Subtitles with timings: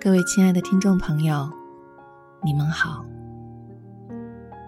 [0.00, 1.50] 各位亲爱的听众朋友，
[2.44, 3.04] 你们好，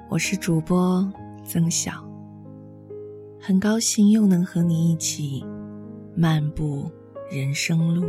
[0.08, 1.08] 我是主播
[1.44, 1.92] 曾晓，
[3.40, 5.44] 很高兴又能和你一起
[6.16, 6.90] 漫步
[7.30, 8.04] 人生路。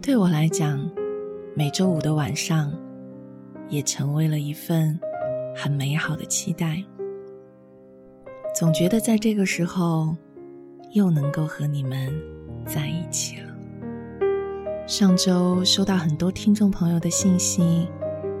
[0.00, 0.90] 对我来讲，
[1.54, 2.72] 每周五的晚上
[3.68, 4.98] 也成为了一份
[5.54, 6.82] 很美好的期待。
[8.54, 10.16] 总觉得在这个时候，
[10.92, 12.12] 又能够和你们
[12.64, 13.48] 在一起了。
[14.86, 17.88] 上周收到很多听众朋友的信息，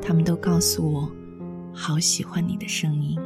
[0.00, 1.12] 他们都告诉我，
[1.72, 3.18] 好喜欢你的声音。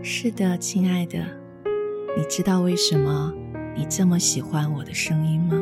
[0.00, 1.18] 是的，亲爱的，
[2.16, 3.34] 你知道为什么
[3.76, 5.56] 你这么喜欢我的声音吗？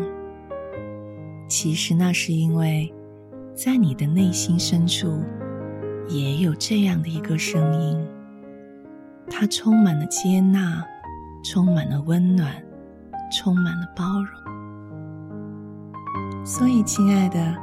[1.48, 2.92] 其实那是因为，
[3.54, 5.22] 在你的内心深处，
[6.08, 8.06] 也有这样的一个声音，
[9.30, 10.84] 它充满了接纳，
[11.48, 12.60] 充满了温暖，
[13.30, 14.26] 充满了包容。
[16.44, 17.56] 所以，亲爱的，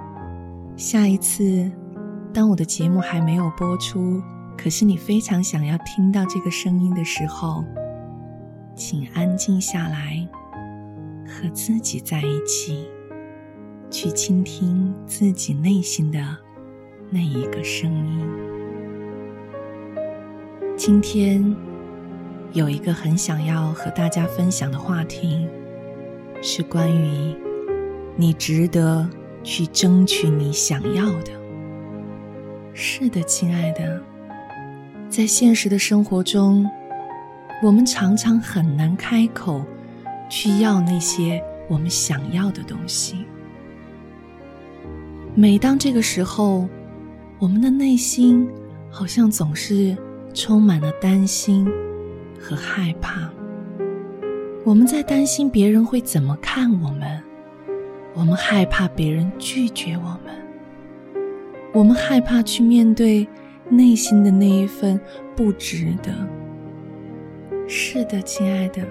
[0.77, 1.69] 下一次
[2.33, 4.21] 当我的节目还没有播出，
[4.57, 7.61] 可是你非常想要听到这个声音的时候，
[8.73, 10.25] 请安静下来，
[11.27, 12.87] 和自己在一起，
[13.89, 16.19] 去倾听自己内心的
[17.09, 18.25] 那一个声音。
[20.77, 21.53] 今天
[22.53, 25.47] 有一个很想要和大家分享的话题，
[26.41, 27.35] 是关于。
[28.15, 29.09] 你值得
[29.43, 31.31] 去争取你想要的。
[32.75, 33.99] 是的，亲爱的，
[35.09, 36.69] 在现实的生活中，
[37.63, 39.65] 我们常常很难开口
[40.29, 43.25] 去要那些我们想要的东西。
[45.33, 46.69] 每当这个时候，
[47.39, 48.47] 我们的内心
[48.91, 49.97] 好像总是
[50.35, 51.67] 充满了担心
[52.43, 53.29] 和害怕。
[54.65, 57.23] 我们在担心别人会怎么看我们。
[58.13, 60.35] 我们害怕别人拒绝我们，
[61.73, 63.27] 我们害怕去面对
[63.69, 64.99] 内心的那一份
[65.35, 66.13] 不值得。
[67.67, 68.85] 是的，亲爱的，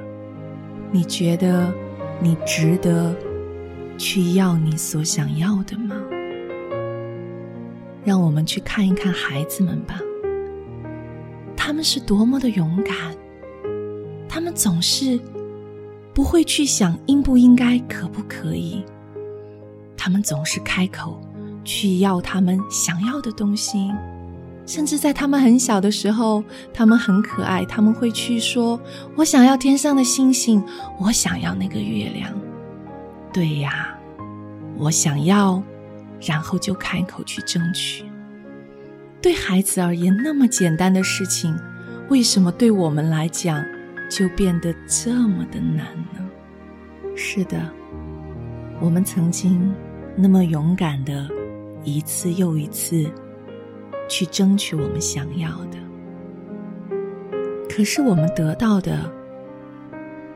[0.91, 1.73] 你觉得
[2.21, 3.15] 你值得
[3.97, 5.95] 去要你所想要的吗？
[8.03, 10.01] 让我们去看一看孩子们吧，
[11.57, 13.15] 他们是多么的勇敢，
[14.35, 15.21] 他们总是
[16.15, 18.83] 不会去想应不应该、可不可以。
[19.95, 21.21] 他们总是开口
[21.63, 23.93] 去要他们想要的东西，
[24.65, 28.81] 甚至在他们很小的时候，他们很可爱，他们会去说
[29.17, 30.65] ：“我想要天上的星星，
[30.99, 32.33] 我想要那个月亮。”
[33.35, 33.95] 对呀，
[34.79, 35.63] 我想要，
[36.23, 38.07] 然后就开口去争取。
[39.21, 41.55] 对孩子而言，那么简单的事情，
[42.09, 43.63] 为什么对我们来讲
[44.13, 46.21] 就变得这么的难呢？
[47.17, 47.59] 是的，
[48.79, 49.73] 我们曾经。
[50.15, 51.27] 那么勇敢的，
[51.83, 53.11] 一次又一次
[54.11, 55.79] 去争取我们想要的，
[57.71, 59.11] 可是我们得到的，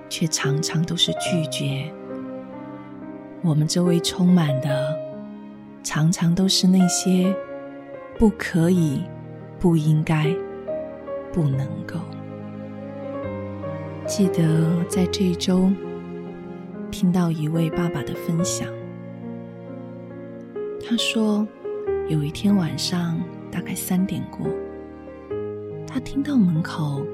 [0.09, 1.93] 却常常都是拒绝。
[3.43, 4.97] 我们周围充满的，
[5.83, 7.37] 常常都是那些
[8.19, 9.03] 不可以、
[9.61, 10.35] 不应该、
[11.31, 12.01] 不能够。
[14.07, 15.69] 记得在这一周
[16.93, 18.73] 听到一位爸爸的分享。
[20.81, 21.47] 他说
[22.09, 24.47] ：“有一天晚上，大概三点过，
[25.89, 27.05] 他听到门口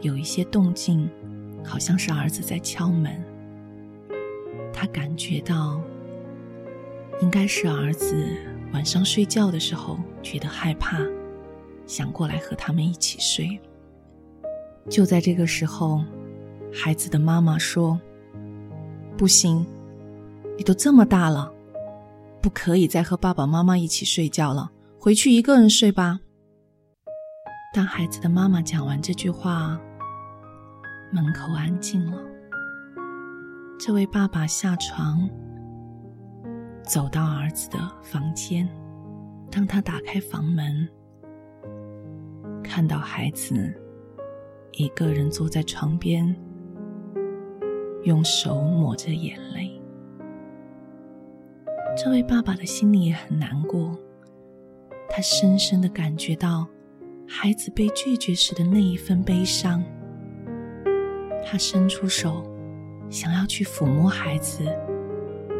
[0.00, 1.08] 有一些动静，
[1.64, 3.12] 好像是儿子在敲门。
[4.72, 5.80] 他感觉到，
[7.20, 8.26] 应该是儿子
[8.72, 10.98] 晚上睡觉的时候觉得害怕，
[11.86, 13.56] 想过来和他们一起睡。
[14.88, 16.02] 就在这个时候，
[16.72, 18.00] 孩子的妈妈说
[19.16, 19.66] ：‘不行，
[20.56, 21.52] 你都这么大了。’”
[22.42, 26.18] 不可以再和爸爸妈妈一起睡觉了，回去一个人睡吧。
[27.74, 29.78] 当孩子的妈妈讲完这句话，
[31.12, 32.18] 门口安静了。
[33.78, 35.28] 这位爸爸下床，
[36.82, 38.66] 走到儿子的房间。
[39.50, 40.88] 当他打开房门，
[42.64, 43.70] 看到孩子
[44.72, 46.34] 一个人坐在床边，
[48.04, 49.80] 用手抹着眼泪。
[51.96, 53.98] 这位爸爸的心里也很难过，
[55.08, 56.66] 他深深的感觉到
[57.26, 59.82] 孩子被拒绝时的那一份悲伤。
[61.44, 62.44] 他伸出手，
[63.08, 64.64] 想要去抚摸孩子，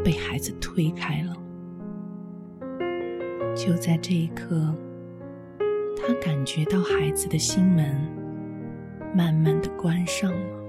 [0.04, 1.36] 被孩子推开了。
[3.56, 4.74] 就在这一刻，
[5.96, 7.94] 他感觉到孩子的心门
[9.14, 10.59] 慢慢的关上了。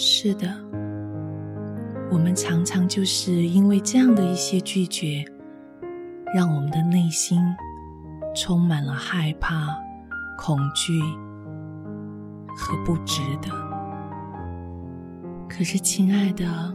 [0.00, 0.46] 是的，
[2.08, 5.24] 我们常常就是因为这样的一些拒绝，
[6.32, 7.40] 让我们的内心
[8.32, 9.76] 充满了害怕、
[10.38, 10.92] 恐惧
[12.56, 13.50] 和不值得。
[15.48, 16.72] 可是，亲爱的，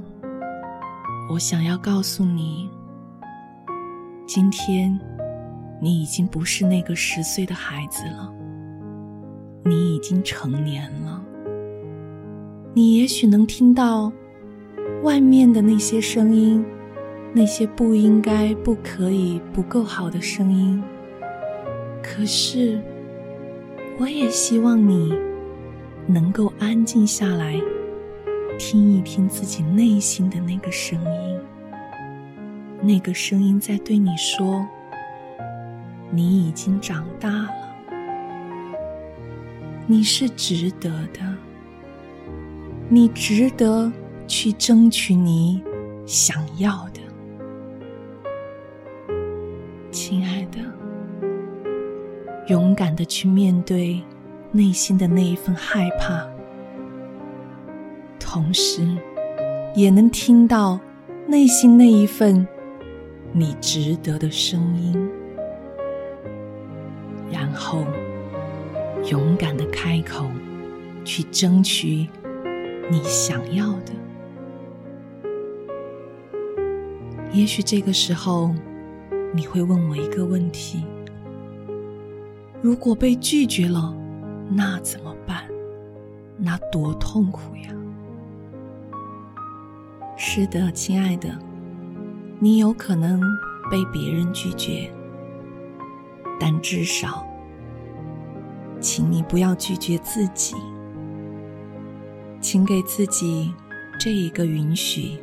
[1.31, 2.69] 我想要告诉你，
[4.27, 4.99] 今天
[5.81, 8.33] 你已经不是那个十岁的孩子了，
[9.63, 11.23] 你已经成年了。
[12.75, 14.11] 你也许能听到
[15.03, 16.65] 外面的那些声音，
[17.31, 20.81] 那些不应该、不可以、不够好的声音。
[22.01, 22.81] 可是，
[23.99, 25.13] 我也希望你
[26.07, 27.61] 能够安静下来，
[28.57, 31.39] 听一听自己内心的那个声音。
[32.81, 34.67] 那个声音在对你说
[36.09, 37.53] ：“你已经长大了，
[39.85, 41.32] 你是值得的。”
[42.89, 43.91] 你值得
[44.27, 45.63] 去争取你
[46.05, 46.99] 想要的，
[49.89, 50.59] 亲爱的，
[52.49, 53.99] 勇敢的去面对
[54.51, 56.27] 内心的那一份害怕，
[58.19, 58.85] 同时
[59.75, 60.79] 也能听到
[61.25, 62.47] 内心那一份
[63.31, 65.09] 你值得的声音，
[67.31, 67.83] 然后
[69.09, 70.27] 勇敢的开口
[71.03, 72.07] 去争取。
[72.91, 73.93] 你想要的，
[77.31, 78.53] 也许这个时候
[79.33, 80.85] 你会问我一个问题：
[82.61, 83.95] 如果被拒绝了，
[84.49, 85.43] 那怎么办？
[86.37, 87.69] 那多痛苦呀！
[90.17, 91.29] 是的，亲爱的，
[92.39, 93.21] 你有可能
[93.71, 94.93] 被别人拒绝，
[96.39, 97.25] 但至少，
[98.79, 100.55] 请你不要拒绝自己。
[102.43, 103.53] 请给自己
[103.97, 105.17] 这一个允许，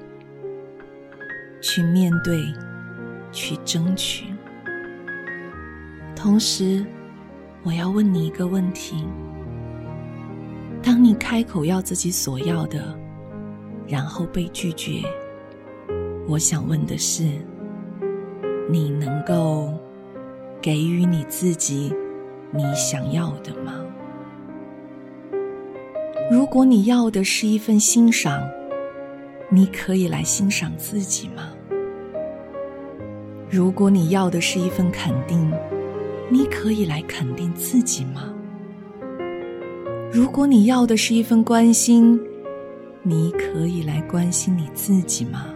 [1.61, 2.43] 去面对，
[3.31, 4.25] 去争取。
[6.17, 6.83] 同时，
[7.63, 9.05] 我要问你一个问题：
[10.83, 12.99] 当你开口要自己所要的，
[13.87, 15.03] 然后被拒绝，
[16.27, 17.25] 我想问的是，
[18.67, 19.75] 你能够
[20.63, 21.95] 给予你自己
[22.51, 23.75] 你想要的吗？
[26.51, 28.43] 如果你要的是一份欣赏，
[29.51, 31.53] 你可以来欣赏自己吗？
[33.49, 35.49] 如果你要的是一份肯定，
[36.29, 38.35] 你可以来肯定自己吗？
[40.11, 42.21] 如果你要的是一份关心，
[43.05, 45.55] 你可以来关心你自己吗？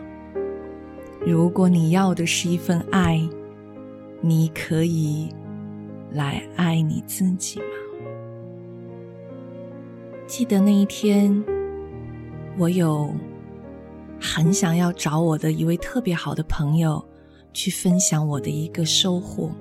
[1.27, 3.21] 如果你要的是一份爱，
[4.21, 5.29] 你可以
[6.13, 7.67] 来爱你自己吗？
[10.37, 11.45] 记得那一天，
[12.59, 13.15] 我有
[14.21, 17.09] 很想要找我的一位特别好的朋友
[17.53, 19.53] 去分享我的一个收获。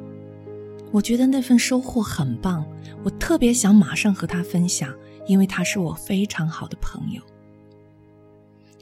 [0.92, 2.66] 我觉得那份收获很棒，
[3.04, 4.92] 我特别想马上和他分享，
[5.28, 7.22] 因为他是我非常好的朋友。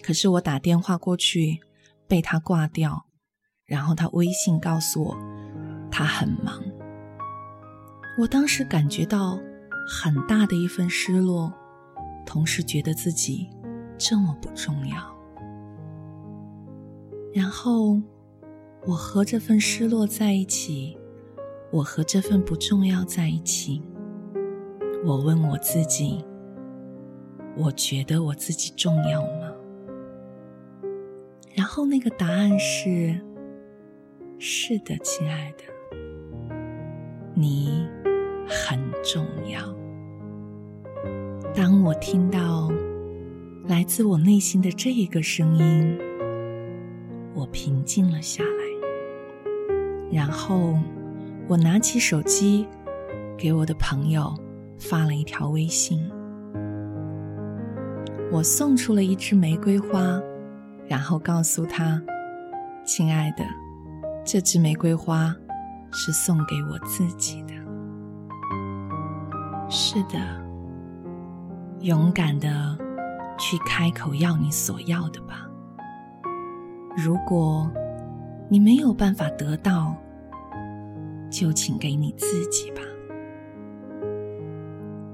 [0.02, 1.60] 可是我打电话过去
[2.08, 3.06] 被他挂掉，
[3.66, 5.18] 然后他微信告诉我
[5.92, 6.64] 他很忙。
[8.18, 9.38] 我当时感觉到
[9.86, 11.54] 很大的一份失落。
[12.34, 13.50] 同时觉得自己
[13.98, 15.14] 这么不重要，
[17.34, 18.00] 然后
[18.86, 20.98] 我和这份失落在一起，
[21.72, 23.84] 我和这份不重要在一起。
[25.04, 26.24] 我问我自己：
[27.58, 29.52] 我觉得我自己重要吗？
[31.54, 33.20] 然后那个答案是：
[34.40, 35.66] 是的，亲爱的，
[37.36, 37.90] 你
[38.48, 39.81] 很重要。
[41.54, 42.72] 当我听到
[43.66, 46.00] 来自我内心的这一个声音，
[47.34, 48.50] 我平静了下来。
[50.10, 50.80] 然后，
[51.50, 52.66] 我拿起手机，
[53.38, 54.34] 给我的朋友
[54.80, 56.00] 发了一条微信。
[58.32, 60.22] 我送出了一支玫瑰花，
[60.88, 62.02] 然后告诉他
[62.86, 63.44] ：“亲爱的，
[64.24, 65.36] 这支玫瑰花
[65.92, 67.54] 是送给我自己的。”
[69.70, 70.50] 是的。
[71.82, 72.78] 勇敢的
[73.40, 75.48] 去开口要你所要的吧。
[76.96, 77.72] 如果
[78.50, 79.96] 你没有办法得到，
[81.32, 82.82] 就请给你自己吧。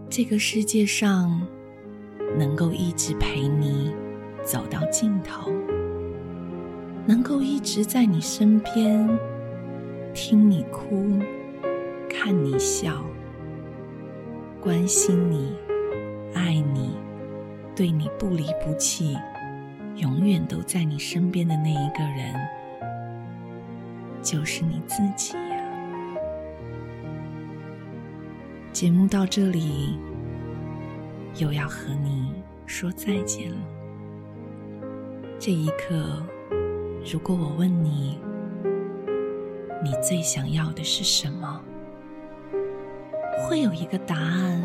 [0.10, 1.42] 这个世界上
[2.38, 3.96] 能够一直陪你
[4.44, 5.50] 走到尽头，
[7.06, 9.08] 能够一直在你身边
[10.14, 11.18] 听你哭、
[12.10, 13.02] 看你笑、
[14.60, 15.56] 关心你。
[16.38, 16.96] 爱你，
[17.76, 19.18] 对你不离不弃，
[19.96, 22.34] 永远都在你身边的那一个人，
[24.22, 25.58] 就是你自己呀。
[28.72, 29.98] 节目到这里，
[31.38, 32.32] 又要和你
[32.68, 33.58] 说再见了。
[35.40, 36.24] 这一刻，
[37.12, 38.20] 如果我问你，
[39.84, 41.62] 你最想要的是什么？
[43.40, 44.62] 会有一个答案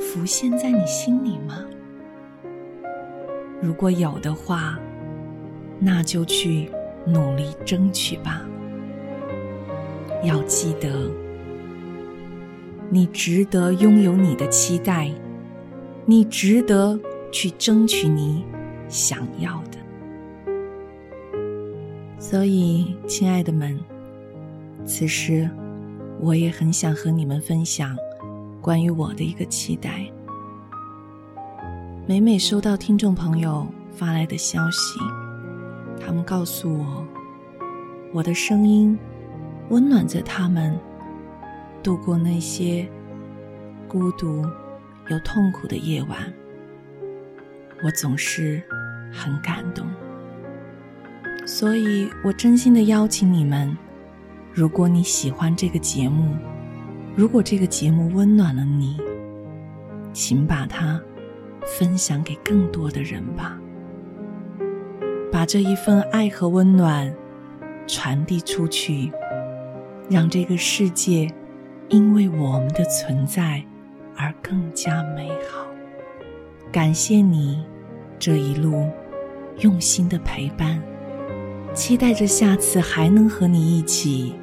[0.00, 1.64] 浮现在你心里吗？
[3.60, 4.78] 如果有的话，
[5.78, 6.70] 那就去
[7.06, 8.42] 努力争取吧。
[10.24, 11.10] 要记得，
[12.88, 15.10] 你值得拥有你的期待，
[16.06, 16.98] 你值得
[17.30, 18.44] 去争取你
[18.88, 19.78] 想要的。
[22.18, 23.78] 所以，亲爱的们，
[24.84, 25.48] 此时。
[26.22, 27.96] 我也很想和你们分享
[28.60, 30.10] 关于我的一个期待。
[32.06, 34.98] 每每收到听众朋友发来的消息，
[36.00, 37.06] 他们告诉我，
[38.12, 38.98] 我的声音
[39.70, 40.78] 温暖着他们
[41.82, 42.86] 度过那些
[43.88, 44.44] 孤独
[45.08, 46.18] 又痛苦的夜晚，
[47.82, 48.62] 我总是
[49.12, 49.86] 很感动。
[51.46, 53.76] 所以我真心的邀请你们。
[54.52, 56.36] 如果你喜欢这个节目，
[57.16, 58.96] 如果这个节目温暖了你，
[60.12, 61.00] 请把它
[61.64, 63.58] 分享给更多的人吧。
[65.30, 67.14] 把这一份爱和温暖
[67.86, 69.12] 传递出去，
[70.08, 71.28] 让这个世界
[71.88, 73.62] 因为我们的存在
[74.16, 75.66] 而更加美好。
[76.72, 77.64] 感谢你
[78.18, 78.88] 这一路
[79.58, 80.80] 用心的陪伴。
[81.72, 84.34] 期待着下次还能和你一起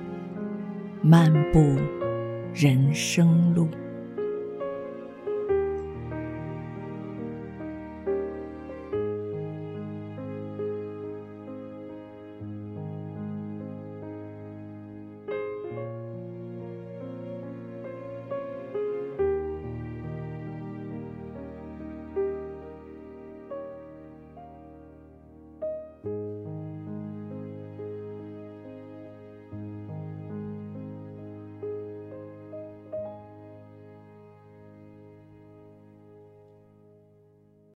[1.02, 1.78] 漫步
[2.60, 3.70] 人生路。